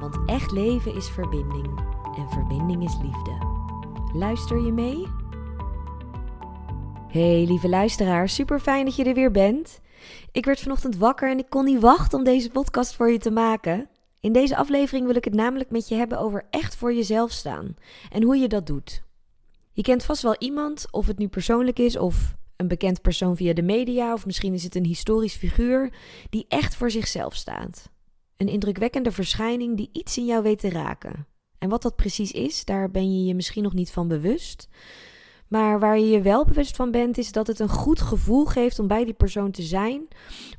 [0.00, 1.78] Want echt leven is verbinding
[2.16, 3.46] en verbinding is liefde.
[4.12, 5.06] Luister je mee?
[7.08, 9.80] Hey lieve luisteraar, super fijn dat je er weer bent.
[10.32, 13.30] Ik werd vanochtend wakker en ik kon niet wachten om deze podcast voor je te
[13.30, 13.88] maken.
[14.20, 17.76] In deze aflevering wil ik het namelijk met je hebben over echt voor jezelf staan
[18.10, 19.02] en hoe je dat doet.
[19.72, 23.52] Je kent vast wel iemand, of het nu persoonlijk is of een bekend persoon via
[23.52, 25.92] de media, of misschien is het een historisch figuur,
[26.30, 27.90] die echt voor zichzelf staat.
[28.36, 31.26] Een indrukwekkende verschijning die iets in jou weet te raken.
[31.58, 34.68] En wat dat precies is, daar ben je je misschien nog niet van bewust.
[35.48, 38.78] Maar waar je je wel bewust van bent, is dat het een goed gevoel geeft
[38.78, 40.08] om bij die persoon te zijn,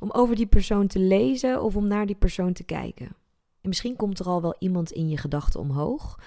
[0.00, 3.06] om over die persoon te lezen of om naar die persoon te kijken.
[3.60, 6.20] En misschien komt er al wel iemand in je gedachten omhoog.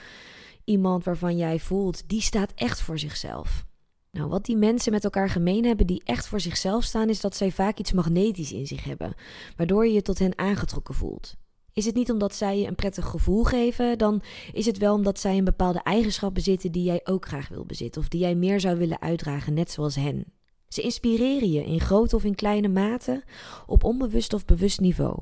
[0.64, 3.66] Iemand waarvan jij voelt, die staat echt voor zichzelf.
[4.12, 7.36] Nou, wat die mensen met elkaar gemeen hebben die echt voor zichzelf staan, is dat
[7.36, 9.14] zij vaak iets magnetisch in zich hebben,
[9.56, 11.36] waardoor je je tot hen aangetrokken voelt.
[11.74, 14.22] Is het niet omdat zij je een prettig gevoel geven, dan
[14.54, 18.02] is het wel omdat zij een bepaalde eigenschap bezitten die jij ook graag wil bezitten
[18.02, 20.26] of die jij meer zou willen uitdragen, net zoals hen.
[20.68, 23.24] Ze inspireren je in grote of in kleine mate,
[23.68, 25.20] op onbewust of bewust niveau.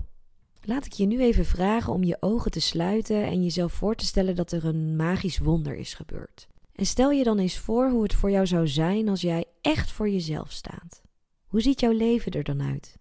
[0.62, 4.06] Laat ik je nu even vragen om je ogen te sluiten en jezelf voor te
[4.06, 6.48] stellen dat er een magisch wonder is gebeurd.
[6.80, 9.92] En stel je dan eens voor hoe het voor jou zou zijn als jij echt
[9.92, 11.02] voor jezelf staat.
[11.46, 12.98] Hoe ziet jouw leven er dan uit?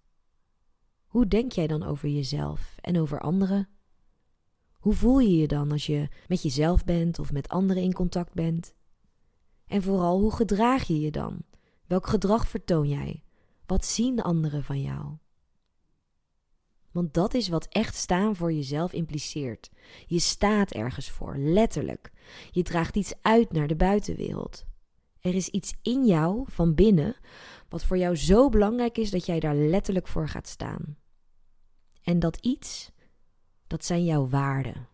[1.06, 3.68] Hoe denk jij dan over jezelf en over anderen?
[4.72, 8.34] Hoe voel je je dan als je met jezelf bent of met anderen in contact
[8.34, 8.74] bent?
[9.66, 11.42] En vooral, hoe gedraag je je dan?
[11.86, 13.24] Welk gedrag vertoon jij?
[13.66, 15.16] Wat zien anderen van jou?
[16.90, 19.70] Want dat is wat echt staan voor jezelf impliceert.
[20.06, 22.10] Je staat ergens voor, letterlijk.
[22.50, 24.66] Je draagt iets uit naar de buitenwereld.
[25.20, 27.16] Er is iets in jou, van binnen,
[27.68, 30.96] wat voor jou zo belangrijk is dat jij daar letterlijk voor gaat staan.
[32.02, 32.92] En dat iets,
[33.66, 34.88] dat zijn jouw waarden.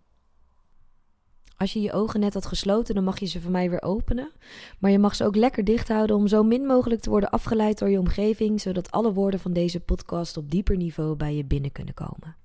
[1.64, 4.32] Als je je ogen net had gesloten, dan mag je ze van mij weer openen.
[4.78, 7.78] Maar je mag ze ook lekker dicht houden om zo min mogelijk te worden afgeleid
[7.78, 11.72] door je omgeving, zodat alle woorden van deze podcast op dieper niveau bij je binnen
[11.72, 12.36] kunnen komen.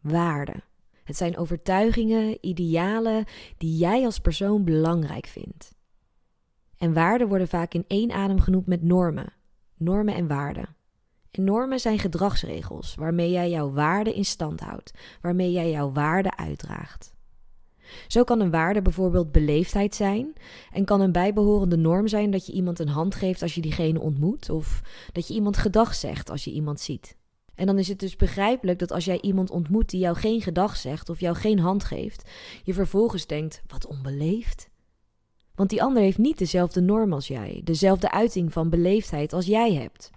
[0.00, 0.62] Waarden.
[1.04, 3.24] Het zijn overtuigingen, idealen
[3.58, 5.74] die jij als persoon belangrijk vindt.
[6.78, 9.32] En waarden worden vaak in één adem genoemd met normen.
[9.76, 10.76] Normen en waarden.
[11.30, 16.38] En normen zijn gedragsregels waarmee jij jouw waarden in stand houdt, waarmee jij jouw waarden
[16.38, 17.18] uitdraagt.
[18.06, 20.32] Zo kan een waarde bijvoorbeeld beleefdheid zijn
[20.72, 24.00] en kan een bijbehorende norm zijn dat je iemand een hand geeft als je diegene
[24.00, 27.18] ontmoet of dat je iemand gedag zegt als je iemand ziet.
[27.54, 30.76] En dan is het dus begrijpelijk dat als jij iemand ontmoet die jou geen gedag
[30.76, 32.30] zegt of jou geen hand geeft,
[32.64, 34.70] je vervolgens denkt: wat onbeleefd.
[35.54, 39.74] Want die ander heeft niet dezelfde norm als jij, dezelfde uiting van beleefdheid als jij
[39.74, 40.10] hebt.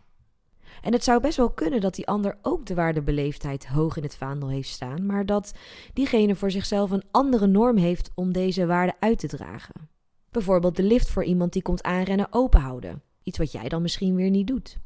[0.83, 4.03] En het zou best wel kunnen dat die ander ook de waarde beleefdheid hoog in
[4.03, 5.53] het vaandel heeft staan, maar dat
[5.93, 9.89] diegene voor zichzelf een andere norm heeft om deze waarde uit te dragen.
[10.31, 14.29] Bijvoorbeeld de lift voor iemand die komt aanrennen openhouden, iets wat jij dan misschien weer
[14.29, 14.77] niet doet.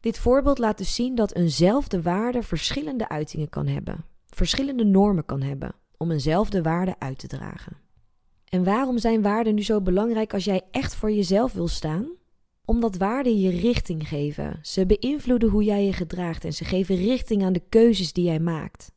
[0.00, 5.42] Dit voorbeeld laat dus zien dat eenzelfde waarde verschillende uitingen kan hebben, verschillende normen kan
[5.42, 7.76] hebben om eenzelfde waarde uit te dragen.
[8.44, 12.17] En waarom zijn waarden nu zo belangrijk als jij echt voor jezelf wil staan?
[12.68, 14.58] Omdat waarden je richting geven.
[14.62, 18.40] Ze beïnvloeden hoe jij je gedraagt en ze geven richting aan de keuzes die jij
[18.40, 18.92] maakt.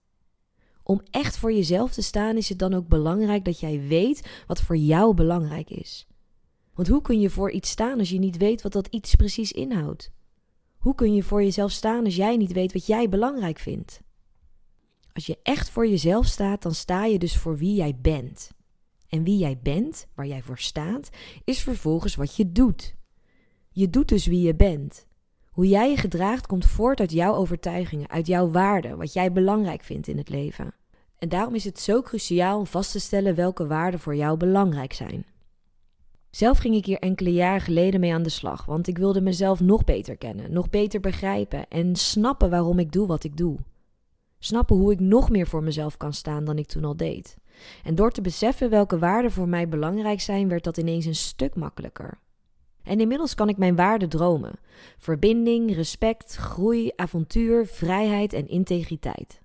[0.84, 4.62] Om echt voor jezelf te staan is het dan ook belangrijk dat jij weet wat
[4.62, 6.08] voor jou belangrijk is.
[6.74, 9.52] Want hoe kun je voor iets staan als je niet weet wat dat iets precies
[9.52, 10.12] inhoudt?
[10.78, 14.02] Hoe kun je voor jezelf staan als jij niet weet wat jij belangrijk vindt?
[15.14, 18.52] Als je echt voor jezelf staat, dan sta je dus voor wie jij bent.
[19.08, 21.10] En wie jij bent, waar jij voor staat,
[21.44, 23.00] is vervolgens wat je doet.
[23.74, 25.08] Je doet dus wie je bent.
[25.52, 29.84] Hoe jij je gedraagt komt voort uit jouw overtuigingen, uit jouw waarden, wat jij belangrijk
[29.84, 30.74] vindt in het leven.
[31.18, 34.94] En daarom is het zo cruciaal om vast te stellen welke waarden voor jou belangrijk
[34.94, 35.26] zijn.
[36.30, 39.60] Zelf ging ik hier enkele jaren geleden mee aan de slag, want ik wilde mezelf
[39.60, 43.58] nog beter kennen, nog beter begrijpen en snappen waarom ik doe wat ik doe.
[44.40, 47.38] Snappen hoe ik nog meer voor mezelf kan staan dan ik toen al deed.
[47.84, 51.56] En door te beseffen welke waarden voor mij belangrijk zijn, werd dat ineens een stuk
[51.56, 52.20] makkelijker.
[52.84, 54.60] En inmiddels kan ik mijn waarden dromen:
[54.98, 59.42] verbinding, respect, groei, avontuur, vrijheid en integriteit.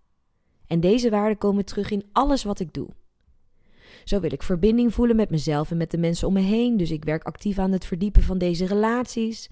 [0.66, 2.88] En deze waarden komen terug in alles wat ik doe.
[4.04, 6.76] Zo wil ik verbinding voelen met mezelf en met de mensen om me heen.
[6.76, 9.50] Dus ik werk actief aan het verdiepen van deze relaties.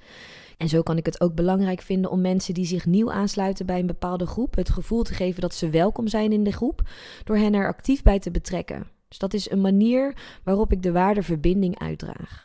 [0.56, 3.78] En zo kan ik het ook belangrijk vinden om mensen die zich nieuw aansluiten bij
[3.78, 6.88] een bepaalde groep het gevoel te geven dat ze welkom zijn in de groep,
[7.25, 8.87] door hen er actief bij te betrekken.
[9.08, 12.44] Dus dat is een manier waarop ik de waarde verbinding uitdraag.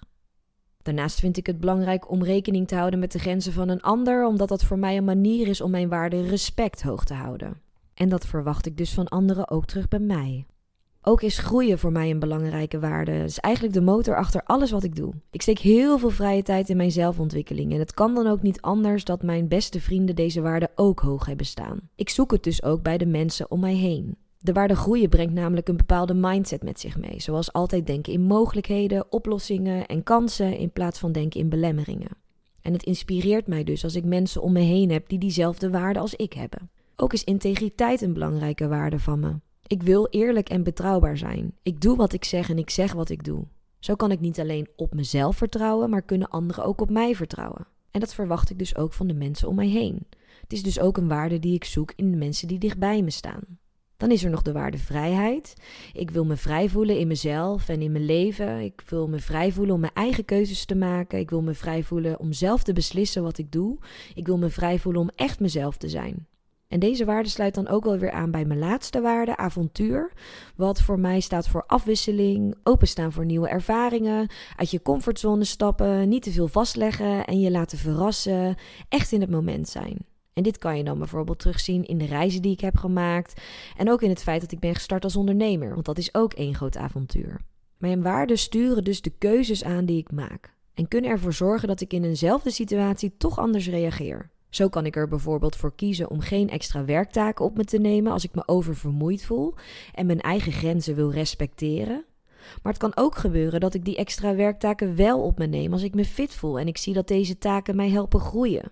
[0.83, 4.25] Daarnaast vind ik het belangrijk om rekening te houden met de grenzen van een ander,
[4.25, 7.61] omdat dat voor mij een manier is om mijn waarde respect hoog te houden.
[7.93, 10.45] En dat verwacht ik dus van anderen ook terug bij mij.
[11.01, 13.11] Ook is groeien voor mij een belangrijke waarde.
[13.11, 15.13] Het is eigenlijk de motor achter alles wat ik doe.
[15.31, 18.61] Ik steek heel veel vrije tijd in mijn zelfontwikkeling en het kan dan ook niet
[18.61, 21.79] anders dat mijn beste vrienden deze waarde ook hoog hebben staan.
[21.95, 24.17] Ik zoek het dus ook bij de mensen om mij heen.
[24.41, 28.21] De waarde groeien brengt namelijk een bepaalde mindset met zich mee, zoals altijd denken in
[28.21, 32.17] mogelijkheden, oplossingen en kansen in plaats van denken in belemmeringen.
[32.61, 35.99] En het inspireert mij dus als ik mensen om me heen heb die diezelfde waarde
[35.99, 36.69] als ik hebben.
[36.95, 39.35] Ook is integriteit een belangrijke waarde van me.
[39.67, 41.55] Ik wil eerlijk en betrouwbaar zijn.
[41.63, 43.43] Ik doe wat ik zeg en ik zeg wat ik doe.
[43.79, 47.67] Zo kan ik niet alleen op mezelf vertrouwen, maar kunnen anderen ook op mij vertrouwen.
[47.91, 50.07] En dat verwacht ik dus ook van de mensen om mij heen.
[50.41, 53.11] Het is dus ook een waarde die ik zoek in de mensen die dichtbij me
[53.11, 53.58] staan.
[53.99, 55.53] Dan is er nog de waarde vrijheid.
[55.93, 58.59] Ik wil me vrij voelen in mezelf en in mijn leven.
[58.59, 61.19] Ik wil me vrij voelen om mijn eigen keuzes te maken.
[61.19, 63.77] Ik wil me vrij voelen om zelf te beslissen wat ik doe.
[64.15, 66.27] Ik wil me vrij voelen om echt mezelf te zijn.
[66.67, 70.11] En deze waarde sluit dan ook wel weer aan bij mijn laatste waarde, avontuur.
[70.55, 76.23] Wat voor mij staat voor afwisseling, openstaan voor nieuwe ervaringen, uit je comfortzone stappen, niet
[76.23, 78.55] te veel vastleggen en je laten verrassen,
[78.89, 79.97] echt in het moment zijn.
[80.39, 83.41] En dit kan je dan bijvoorbeeld terugzien in de reizen die ik heb gemaakt
[83.77, 86.33] en ook in het feit dat ik ben gestart als ondernemer, want dat is ook
[86.33, 87.41] één groot avontuur.
[87.77, 91.81] Mijn waarden sturen dus de keuzes aan die ik maak en kunnen ervoor zorgen dat
[91.81, 94.29] ik in eenzelfde situatie toch anders reageer.
[94.49, 98.11] Zo kan ik er bijvoorbeeld voor kiezen om geen extra werktaken op me te nemen
[98.11, 99.53] als ik me oververmoeid voel
[99.93, 102.05] en mijn eigen grenzen wil respecteren.
[102.63, 105.83] Maar het kan ook gebeuren dat ik die extra werktaken wel op me neem als
[105.83, 108.71] ik me fit voel en ik zie dat deze taken mij helpen groeien.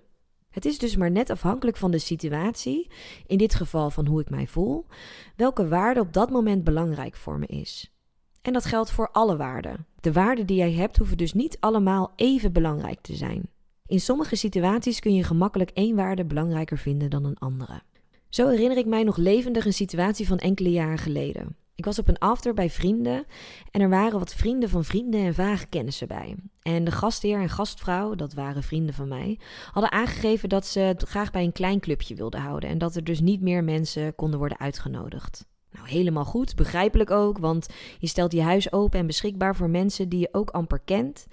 [0.57, 2.87] Het is dus maar net afhankelijk van de situatie,
[3.27, 4.85] in dit geval van hoe ik mij voel,
[5.35, 7.91] welke waarde op dat moment belangrijk voor me is.
[8.41, 9.85] En dat geldt voor alle waarden.
[10.01, 13.49] De waarden die jij hebt hoeven dus niet allemaal even belangrijk te zijn.
[13.85, 17.81] In sommige situaties kun je gemakkelijk één waarde belangrijker vinden dan een andere.
[18.29, 21.55] Zo herinner ik mij nog levendig een situatie van enkele jaren geleden.
[21.77, 23.25] Ik was op een after bij vrienden
[23.71, 26.35] en er waren wat vrienden van vrienden en vage kennissen bij.
[26.61, 29.39] En de gastheer en gastvrouw, dat waren vrienden van mij,
[29.71, 33.03] hadden aangegeven dat ze het graag bij een klein clubje wilden houden en dat er
[33.03, 35.45] dus niet meer mensen konden worden uitgenodigd.
[35.71, 37.67] Nou, helemaal goed, begrijpelijk ook, want
[37.99, 41.27] je stelt je huis open en beschikbaar voor mensen die je ook amper kent.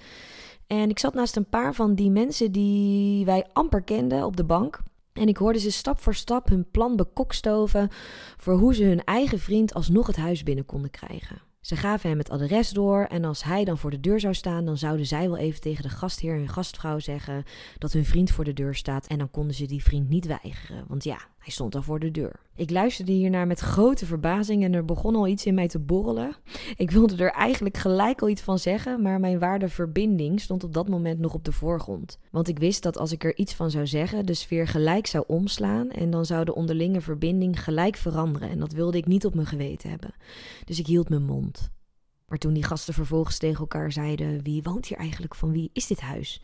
[0.66, 4.44] En ik zat naast een paar van die mensen die wij amper kenden op de
[4.44, 4.80] bank.
[5.14, 7.88] En ik hoorde ze stap voor stap hun plan bekokstoven
[8.36, 11.42] voor hoe ze hun eigen vriend alsnog het huis binnen konden krijgen.
[11.60, 14.64] Ze gaven hem het adres door en als hij dan voor de deur zou staan,
[14.64, 17.44] dan zouden zij wel even tegen de gastheer en gastvrouw zeggen
[17.78, 20.84] dat hun vriend voor de deur staat en dan konden ze die vriend niet weigeren,
[20.88, 22.40] want ja, hij stond al voor de deur.
[22.56, 26.36] Ik luisterde hiernaar met grote verbazing en er begon al iets in mij te borrelen.
[26.76, 30.72] Ik wilde er eigenlijk gelijk al iets van zeggen, maar mijn waarde verbinding stond op
[30.72, 32.18] dat moment nog op de voorgrond.
[32.30, 35.24] Want ik wist dat als ik er iets van zou zeggen, de sfeer gelijk zou
[35.26, 39.34] omslaan en dan zou de onderlinge verbinding gelijk veranderen en dat wilde ik niet op
[39.34, 40.14] mijn geweten hebben.
[40.64, 41.70] Dus ik hield mijn mond.
[42.26, 45.34] Maar toen die gasten vervolgens tegen elkaar zeiden: Wie woont hier eigenlijk?
[45.34, 46.42] Van wie is dit huis?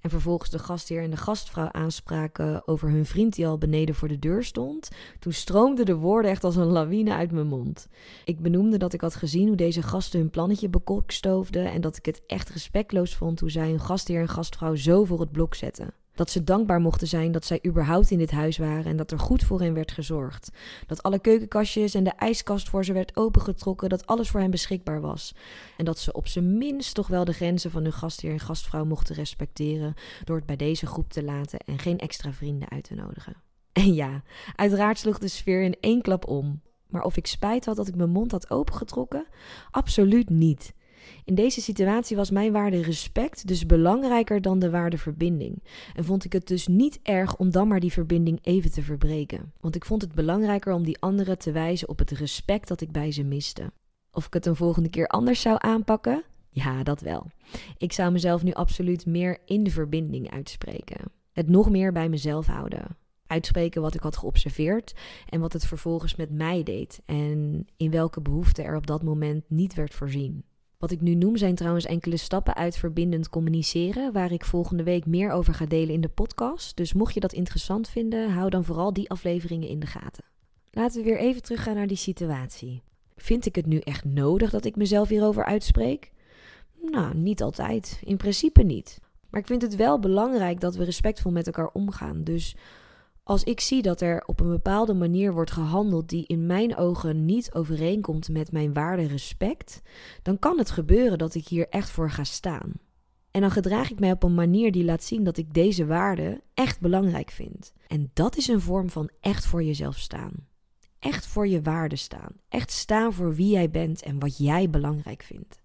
[0.00, 4.08] En vervolgens de gastheer en de gastvrouw aanspraken over hun vriend die al beneden voor
[4.08, 4.88] de deur stond.
[5.18, 7.88] Toen stroomden de woorden echt als een lawine uit mijn mond.
[8.24, 12.06] Ik benoemde dat ik had gezien hoe deze gasten hun plannetje bekokstoofden en dat ik
[12.06, 15.94] het echt respectloos vond hoe zij hun gastheer en gastvrouw zo voor het blok zetten.
[16.20, 19.18] Dat ze dankbaar mochten zijn dat zij überhaupt in dit huis waren en dat er
[19.18, 20.50] goed voor hen werd gezorgd.
[20.86, 25.00] Dat alle keukenkastjes en de ijskast voor ze werd opengetrokken, dat alles voor hen beschikbaar
[25.00, 25.34] was.
[25.76, 28.84] En dat ze op zijn minst toch wel de grenzen van hun gastheer en gastvrouw
[28.84, 32.94] mochten respecteren door het bij deze groep te laten en geen extra vrienden uit te
[32.94, 33.36] nodigen.
[33.72, 34.22] En ja,
[34.56, 36.62] uiteraard sloeg de sfeer in één klap om.
[36.86, 39.26] Maar of ik spijt had dat ik mijn mond had opengetrokken?
[39.70, 40.74] Absoluut niet.
[41.24, 45.62] In deze situatie was mijn waarde respect dus belangrijker dan de waarde verbinding.
[45.94, 49.52] En vond ik het dus niet erg om dan maar die verbinding even te verbreken.
[49.60, 52.92] Want ik vond het belangrijker om die anderen te wijzen op het respect dat ik
[52.92, 53.72] bij ze miste.
[54.12, 56.24] Of ik het een volgende keer anders zou aanpakken?
[56.50, 57.26] Ja, dat wel.
[57.78, 61.12] Ik zou mezelf nu absoluut meer in de verbinding uitspreken.
[61.32, 62.96] Het nog meer bij mezelf houden.
[63.26, 64.94] Uitspreken wat ik had geobserveerd
[65.28, 69.44] en wat het vervolgens met mij deed en in welke behoefte er op dat moment
[69.48, 70.44] niet werd voorzien.
[70.80, 75.06] Wat ik nu noem zijn trouwens enkele stappen uit verbindend communiceren, waar ik volgende week
[75.06, 76.76] meer over ga delen in de podcast.
[76.76, 80.24] Dus mocht je dat interessant vinden, hou dan vooral die afleveringen in de gaten.
[80.70, 82.82] Laten we weer even teruggaan naar die situatie.
[83.16, 86.12] Vind ik het nu echt nodig dat ik mezelf hierover uitspreek?
[86.82, 88.00] Nou, niet altijd.
[88.04, 89.00] In principe niet.
[89.30, 92.24] Maar ik vind het wel belangrijk dat we respectvol met elkaar omgaan.
[92.24, 92.56] Dus
[93.22, 97.24] als ik zie dat er op een bepaalde manier wordt gehandeld die in mijn ogen
[97.24, 99.82] niet overeenkomt met mijn waarde respect,
[100.22, 102.72] dan kan het gebeuren dat ik hier echt voor ga staan.
[103.30, 106.42] En dan gedraag ik mij op een manier die laat zien dat ik deze waarde
[106.54, 107.72] echt belangrijk vind.
[107.86, 110.32] En dat is een vorm van echt voor jezelf staan.
[110.98, 112.32] Echt voor je waarde staan.
[112.48, 115.60] Echt staan voor wie jij bent en wat jij belangrijk vindt.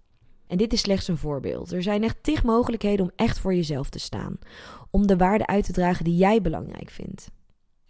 [0.47, 1.71] En dit is slechts een voorbeeld.
[1.71, 4.37] Er zijn echt tig mogelijkheden om echt voor jezelf te staan.
[4.91, 7.31] Om de waarden uit te dragen die jij belangrijk vindt.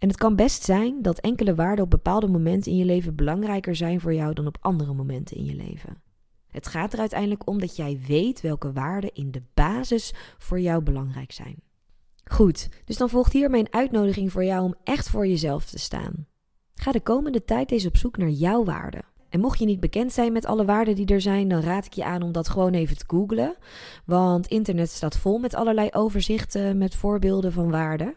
[0.06, 3.76] En het kan best zijn dat enkele waarden op bepaalde momenten in je leven belangrijker
[3.76, 6.02] zijn voor jou dan op andere momenten in je leven.
[6.50, 10.82] Het gaat er uiteindelijk om dat jij weet welke waarden in de basis voor jou
[10.82, 11.56] belangrijk zijn.
[12.24, 16.26] Goed, dus dan volgt hier mijn uitnodiging voor jou om echt voor jezelf te staan.
[16.74, 19.04] Ga de komende tijd eens op zoek naar jouw waarden.
[19.28, 21.92] En mocht je niet bekend zijn met alle waarden die er zijn, dan raad ik
[21.92, 23.56] je aan om dat gewoon even te googlen.
[24.04, 28.14] Want internet staat vol met allerlei overzichten met voorbeelden van waarden.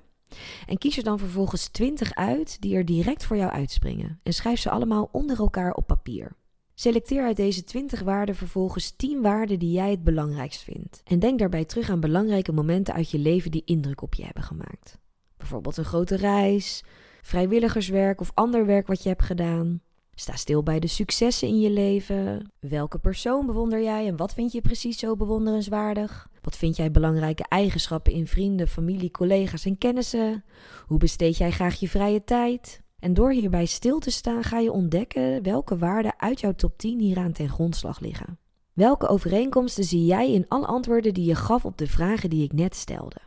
[0.65, 4.19] En kies er dan vervolgens 20 uit die er direct voor jou uitspringen.
[4.23, 6.35] En schrijf ze allemaal onder elkaar op papier.
[6.73, 11.01] Selecteer uit deze 20 waarden vervolgens 10 waarden die jij het belangrijkst vindt.
[11.03, 14.43] En denk daarbij terug aan belangrijke momenten uit je leven die indruk op je hebben
[14.43, 14.97] gemaakt.
[15.37, 16.83] Bijvoorbeeld een grote reis,
[17.21, 19.81] vrijwilligerswerk of ander werk wat je hebt gedaan.
[20.15, 22.51] Sta stil bij de successen in je leven.
[22.59, 26.28] Welke persoon bewonder jij en wat vind je precies zo bewonderenswaardig?
[26.41, 30.43] Wat vind jij belangrijke eigenschappen in vrienden, familie, collega's en kennissen?
[30.85, 32.81] Hoe besteed jij graag je vrije tijd?
[32.99, 36.99] En door hierbij stil te staan ga je ontdekken welke waarden uit jouw top 10
[36.99, 38.39] hieraan ten grondslag liggen.
[38.73, 42.53] Welke overeenkomsten zie jij in alle antwoorden die je gaf op de vragen die ik
[42.53, 43.17] net stelde?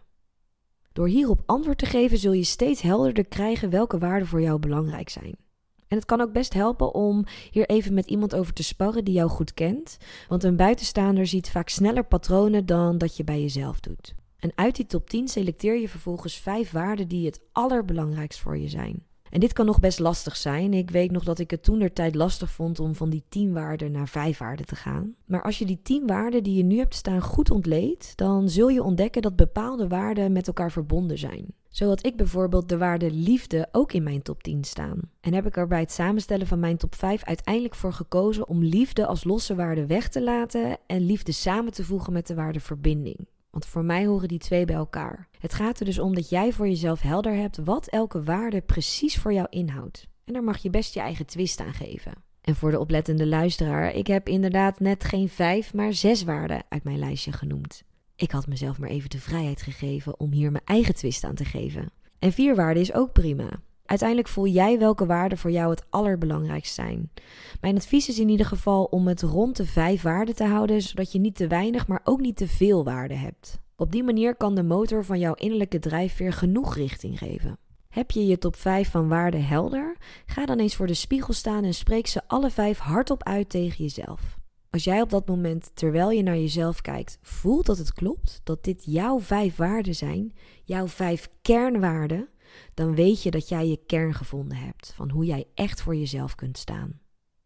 [0.93, 5.09] Door hierop antwoord te geven zul je steeds helderder krijgen welke waarden voor jou belangrijk
[5.09, 5.37] zijn.
[5.93, 9.15] En het kan ook best helpen om hier even met iemand over te sparren die
[9.15, 13.81] jou goed kent, want een buitenstaander ziet vaak sneller patronen dan dat je bij jezelf
[13.81, 14.15] doet.
[14.39, 18.69] En uit die top 10 selecteer je vervolgens vijf waarden die het allerbelangrijkst voor je
[18.69, 19.07] zijn.
[19.33, 20.75] En dit kan nog best lastig zijn.
[20.75, 23.53] Ik weet nog dat ik het toen der tijd lastig vond om van die 10
[23.53, 25.15] waarden naar 5 waarden te gaan.
[25.25, 28.69] Maar als je die 10 waarden die je nu hebt staan goed ontleedt, dan zul
[28.69, 31.47] je ontdekken dat bepaalde waarden met elkaar verbonden zijn.
[31.69, 35.01] Zo had ik bijvoorbeeld de waarde liefde ook in mijn top 10 staan.
[35.21, 38.63] En heb ik er bij het samenstellen van mijn top 5 uiteindelijk voor gekozen om
[38.63, 42.61] liefde als losse waarde weg te laten en liefde samen te voegen met de waarde
[42.61, 43.27] verbinding.
[43.53, 45.29] Want voor mij horen die twee bij elkaar.
[45.39, 49.19] Het gaat er dus om dat jij voor jezelf helder hebt wat elke waarde precies
[49.19, 50.07] voor jou inhoudt.
[50.25, 52.13] En daar mag je best je eigen twist aan geven.
[52.41, 56.85] En voor de oplettende luisteraar, ik heb inderdaad net geen vijf, maar zes waarden uit
[56.85, 57.83] mijn lijstje genoemd.
[58.17, 61.45] Ik had mezelf maar even de vrijheid gegeven om hier mijn eigen twist aan te
[61.45, 61.91] geven.
[62.19, 63.49] En vier waarden is ook prima.
[63.87, 67.11] Uiteindelijk voel jij welke waarden voor jou het allerbelangrijkst zijn.
[67.61, 71.13] Mijn advies is in ieder geval om het rond de vijf waarden te houden, zodat
[71.13, 73.61] je niet te weinig, maar ook niet te veel waarden hebt.
[73.77, 77.59] Op die manier kan de motor van jouw innerlijke drijfveer genoeg richting geven.
[77.89, 79.97] Heb je je top 5 van waarden helder?
[80.27, 83.85] Ga dan eens voor de spiegel staan en spreek ze alle vijf hardop uit tegen
[83.85, 84.37] jezelf.
[84.71, 88.65] Als jij op dat moment, terwijl je naar jezelf kijkt, voelt dat het klopt, dat
[88.65, 90.35] dit jouw vijf waarden zijn,
[90.65, 92.29] jouw vijf kernwaarden,
[92.75, 96.35] dan weet je dat jij je kern gevonden hebt van hoe jij echt voor jezelf
[96.35, 97.01] kunt staan.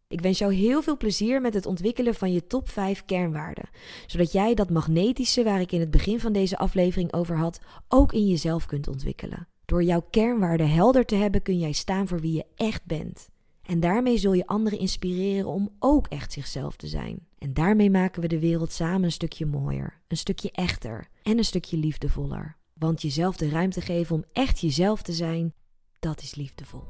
[0.07, 3.69] Ik wens jou heel veel plezier met het ontwikkelen van je top 5 kernwaarden,
[4.05, 8.13] zodat jij dat magnetische waar ik in het begin van deze aflevering over had, ook
[8.13, 9.47] in jezelf kunt ontwikkelen.
[9.65, 13.29] Door jouw kernwaarden helder te hebben kun jij staan voor wie je echt bent.
[13.61, 17.27] En daarmee zul je anderen inspireren om ook echt zichzelf te zijn.
[17.37, 21.43] En daarmee maken we de wereld samen een stukje mooier, een stukje echter en een
[21.43, 22.57] stukje liefdevoller.
[22.79, 25.53] Want jezelf de ruimte geven om echt jezelf te zijn,
[25.99, 26.83] dat is liefdevol.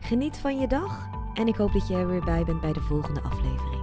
[0.00, 2.80] Geniet van je dag en ik hoop dat je er weer bij bent bij de
[2.80, 3.82] volgende aflevering.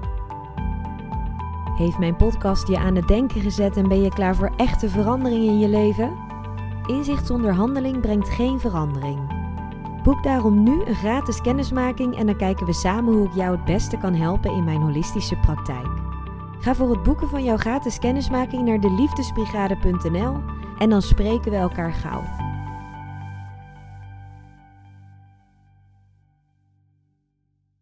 [1.78, 5.44] Heeft mijn podcast je aan het denken gezet en ben je klaar voor echte verandering
[5.44, 6.18] in je leven?
[6.86, 9.40] Inzicht zonder handeling brengt geen verandering.
[10.04, 13.66] Boek daarom nu een gratis kennismaking en dan kijken we samen hoe ik jou het
[13.66, 15.88] beste kan helpen in mijn holistische praktijk.
[16.60, 20.51] Ga voor het boeken van jouw gratis kennismaking naar deliefdesbrigade.nl
[20.82, 22.51] en dan spreken we elkaar gauw.